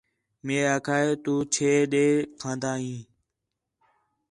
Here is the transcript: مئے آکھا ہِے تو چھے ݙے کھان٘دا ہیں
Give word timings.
مئے 0.45 0.59
آکھا 0.73 0.95
ہِے 1.03 1.11
تو 1.23 1.33
چھے 1.53 1.71
ݙے 1.91 2.05
کھان٘دا 2.39 2.71
ہیں 2.83 3.01